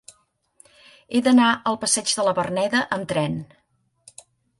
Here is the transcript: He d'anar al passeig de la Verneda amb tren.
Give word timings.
He 1.11 1.19
d'anar 1.27 1.49
al 1.71 1.77
passeig 1.83 2.13
de 2.21 2.25
la 2.29 2.33
Verneda 2.39 2.81
amb 2.97 3.09
tren. 3.13 3.37